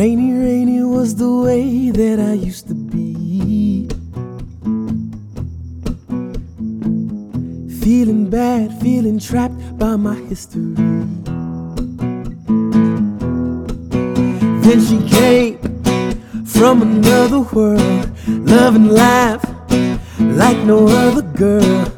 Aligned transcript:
Rainy, 0.00 0.32
rainy 0.32 0.82
was 0.82 1.14
the 1.14 1.30
way 1.30 1.90
that 1.90 2.18
I 2.18 2.32
used 2.32 2.68
to 2.68 2.74
be. 2.74 3.86
Feeling 7.84 8.30
bad, 8.30 8.80
feeling 8.80 9.18
trapped 9.18 9.60
by 9.78 9.96
my 9.96 10.14
history. 10.14 10.74
Then 14.64 14.80
she 14.88 14.98
came 15.06 15.58
from 16.46 16.80
another 16.80 17.40
world, 17.40 18.10
loving 18.26 18.88
life 18.88 19.44
like 20.18 20.56
no 20.64 20.88
other 20.88 21.26
girl. 21.36 21.92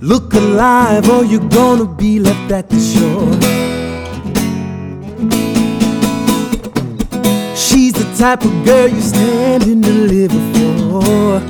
Look 0.00 0.34
alive, 0.34 1.10
or 1.10 1.24
you're 1.24 1.48
gonna 1.48 1.92
be 1.96 2.20
left 2.20 2.52
at 2.52 2.68
the 2.68 2.78
shore. 2.78 3.65
Type 8.16 8.44
of 8.46 8.64
girl 8.64 8.88
you 8.88 9.00
stand 9.02 9.64
and 9.64 9.82
deliver 9.82 10.40
for. 10.54 11.40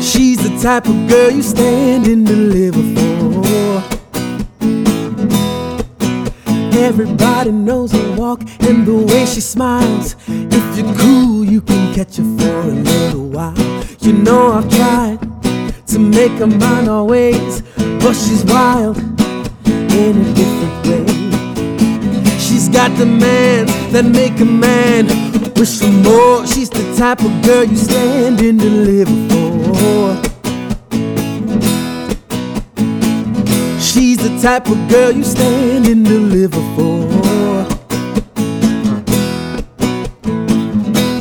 She's 0.00 0.38
the 0.38 0.56
type 0.62 0.86
of 0.86 1.08
girl 1.08 1.32
you 1.32 1.42
stand 1.42 2.06
and 2.06 2.24
deliver 2.24 2.80
for. 2.94 3.82
Everybody 6.78 7.50
knows 7.50 7.90
her 7.90 8.16
walk 8.16 8.42
and 8.60 8.86
the 8.86 8.94
way 8.94 9.26
she 9.26 9.40
smiles. 9.40 10.14
If 10.28 10.78
you're 10.78 10.94
cool, 10.94 11.44
you 11.44 11.60
can 11.60 11.92
catch 11.94 12.18
her 12.18 12.24
for 12.38 12.60
a 12.60 12.72
little 12.72 13.26
while. 13.26 13.58
You 13.98 14.12
know 14.12 14.52
I've 14.52 14.70
tried 14.70 15.18
to 15.88 15.98
make 15.98 16.32
her 16.38 16.46
mine 16.46 16.88
always, 16.88 17.62
but 17.76 18.14
she's 18.14 18.44
wild 18.44 18.96
in 19.66 20.20
a 20.20 20.34
different 20.34 20.86
way. 20.86 21.01
Got 22.72 22.96
demands 22.96 23.72
that 23.92 24.04
make 24.04 24.40
a 24.40 24.44
man 24.44 25.06
wish 25.56 25.78
for 25.78 25.88
more. 25.88 26.46
She's 26.46 26.70
the 26.70 26.94
type 26.96 27.20
of 27.20 27.42
girl 27.42 27.64
you 27.64 27.76
stand 27.76 28.38
to 28.38 28.52
live 28.52 29.08
for. 29.30 30.16
She's 33.78 34.18
the 34.18 34.38
type 34.40 34.68
of 34.68 34.88
girl 34.88 35.12
you 35.12 35.22
stand 35.22 35.84
to 35.84 36.18
live 36.18 36.54
for. 36.74 37.08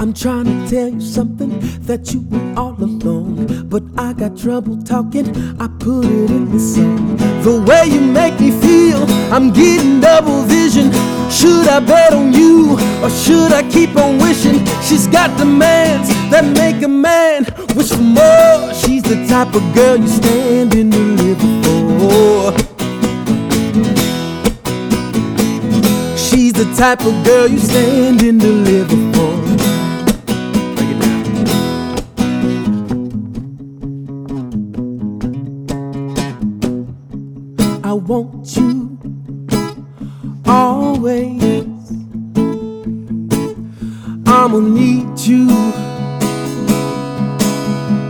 I'm 0.01 0.13
trying 0.13 0.45
to 0.45 0.69
tell 0.69 0.89
you 0.89 1.01
something 1.01 1.59
that 1.81 2.13
you 2.13 2.21
were 2.29 2.53
all 2.57 2.75
alone. 2.81 3.67
But 3.69 3.83
I 3.97 4.13
got 4.13 4.37
trouble 4.37 4.81
talking, 4.83 5.27
I 5.59 5.67
put 5.79 6.05
it 6.05 6.31
in 6.31 6.51
the 6.51 6.59
song. 6.59 7.17
The 7.43 7.61
way 7.67 7.87
you 7.87 8.01
make 8.01 8.39
me 8.39 8.51
feel, 8.51 9.05
I'm 9.31 9.51
getting 9.53 10.01
double 10.01 10.43
vision. 10.43 10.91
Should 11.31 11.69
I 11.69 11.79
bet 11.79 12.13
on 12.13 12.33
you 12.33 12.73
or 13.01 13.09
should 13.09 13.53
I 13.53 13.63
keep 13.71 13.95
on 13.95 14.17
wishing? 14.17 14.65
She's 14.83 15.07
got 15.07 15.37
demands 15.37 16.09
that 16.29 16.43
make 16.43 16.83
a 16.83 16.89
man 16.89 17.45
wish 17.73 17.91
for 17.91 18.01
more. 18.01 18.73
She's 18.73 19.03
the 19.03 19.25
type 19.29 19.55
of 19.55 19.63
girl 19.73 19.95
you 19.95 20.07
stand 20.07 20.75
and 20.75 20.91
deliver 20.91 21.47
for. 21.63 22.51
She's 26.17 26.51
the 26.51 26.65
type 26.75 27.05
of 27.05 27.23
girl 27.23 27.47
you 27.47 27.59
stand 27.59 28.21
and 28.23 28.37
deliver 28.37 28.97
for. 29.13 29.37
Break 30.75 30.89
it 30.89 30.99
down. 30.99 31.21
I 37.85 37.93
want 37.93 38.57
you 38.57 38.80
always. 40.51 41.41
I'ma 44.27 44.59
need 44.59 45.17
you 45.19 45.47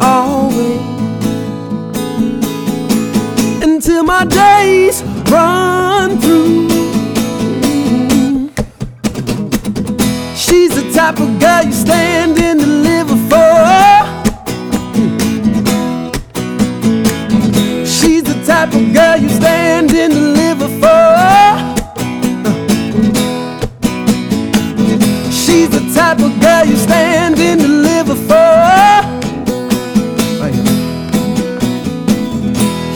always 0.01 0.81
until 3.67 4.03
my 4.03 4.25
days 4.25 5.03
run 5.29 6.19
through. 6.19 6.69
She's 10.35 10.73
the 10.79 10.85
type 10.95 11.19
of 11.19 11.29
girl 11.39 11.63
you 11.63 11.73
stand 11.73 12.39
and 12.39 12.59
deliver 12.59 13.17
for. 13.29 13.55
She's 17.85 18.23
the 18.23 18.37
type 18.47 18.73
of 18.73 18.93
girl 18.93 19.17
you 19.17 19.29
stand 19.29 19.70
type 26.11 26.25
of 26.25 26.39
girl 26.41 26.65
you 26.65 26.75
stand 26.75 27.39
and 27.39 27.61
deliver 27.61 28.15
for. 28.15 29.01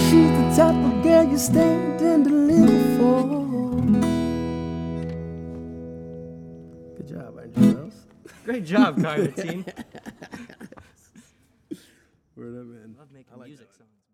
She's 0.06 0.32
the 0.40 0.54
type 0.54 0.76
of 0.76 1.02
girl 1.02 1.24
you 1.24 1.38
stand 1.38 2.02
and 2.02 2.24
deliver 2.26 2.80
for. 2.98 3.24
Good 6.98 7.08
job, 7.08 7.40
Andrew 7.40 7.92
Great 8.44 8.66
job, 8.66 9.02
Carter 9.02 9.28
team. 9.28 9.66
Word 12.36 12.60
up, 12.60 12.66
man. 12.66 12.96
Love 13.00 13.12
making 13.14 13.40
music 13.46 13.70
songs. 13.78 14.05